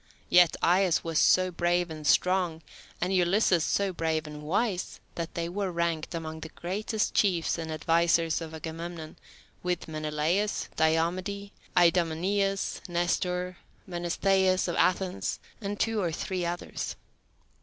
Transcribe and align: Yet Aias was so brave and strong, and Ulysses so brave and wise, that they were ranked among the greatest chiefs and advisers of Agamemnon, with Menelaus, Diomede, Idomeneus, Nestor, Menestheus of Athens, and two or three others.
Yet 0.31 0.55
Aias 0.63 1.03
was 1.03 1.19
so 1.19 1.51
brave 1.51 1.91
and 1.91 2.07
strong, 2.07 2.63
and 2.99 3.13
Ulysses 3.13 3.63
so 3.63 3.93
brave 3.93 4.25
and 4.25 4.41
wise, 4.41 4.99
that 5.13 5.35
they 5.35 5.47
were 5.47 5.71
ranked 5.71 6.15
among 6.15 6.39
the 6.39 6.49
greatest 6.49 7.13
chiefs 7.13 7.59
and 7.59 7.71
advisers 7.71 8.41
of 8.41 8.51
Agamemnon, 8.55 9.17
with 9.61 9.87
Menelaus, 9.87 10.69
Diomede, 10.75 11.51
Idomeneus, 11.77 12.81
Nestor, 12.89 13.57
Menestheus 13.85 14.67
of 14.67 14.75
Athens, 14.77 15.39
and 15.61 15.79
two 15.79 16.01
or 16.01 16.11
three 16.11 16.47
others. 16.47 16.95